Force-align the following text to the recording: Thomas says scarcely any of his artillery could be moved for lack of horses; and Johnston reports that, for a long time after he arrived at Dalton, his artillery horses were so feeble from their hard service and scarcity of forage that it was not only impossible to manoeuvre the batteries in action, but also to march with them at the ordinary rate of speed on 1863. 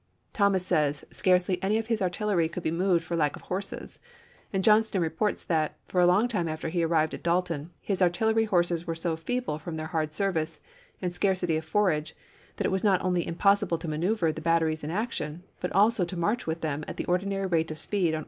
Thomas 0.33 0.65
says 0.65 1.05
scarcely 1.11 1.61
any 1.61 1.77
of 1.77 1.85
his 1.85 2.01
artillery 2.01 2.49
could 2.49 2.63
be 2.63 2.71
moved 2.71 3.03
for 3.03 3.15
lack 3.15 3.35
of 3.35 3.43
horses; 3.43 3.99
and 4.51 4.63
Johnston 4.63 4.99
reports 4.99 5.43
that, 5.43 5.77
for 5.87 6.01
a 6.01 6.07
long 6.07 6.27
time 6.27 6.47
after 6.47 6.69
he 6.69 6.81
arrived 6.81 7.13
at 7.13 7.21
Dalton, 7.21 7.69
his 7.79 8.01
artillery 8.01 8.45
horses 8.45 8.87
were 8.87 8.95
so 8.95 9.15
feeble 9.15 9.59
from 9.59 9.77
their 9.77 9.85
hard 9.85 10.11
service 10.11 10.59
and 11.03 11.13
scarcity 11.13 11.55
of 11.55 11.65
forage 11.65 12.15
that 12.57 12.65
it 12.65 12.71
was 12.71 12.83
not 12.83 12.99
only 13.03 13.27
impossible 13.27 13.77
to 13.77 13.87
manoeuvre 13.87 14.33
the 14.33 14.41
batteries 14.41 14.83
in 14.83 14.89
action, 14.89 15.43
but 15.59 15.71
also 15.73 16.03
to 16.03 16.17
march 16.17 16.47
with 16.47 16.61
them 16.61 16.83
at 16.87 16.97
the 16.97 17.05
ordinary 17.05 17.45
rate 17.45 17.69
of 17.69 17.77
speed 17.77 18.15
on 18.15 18.19
1863. 18.19 18.19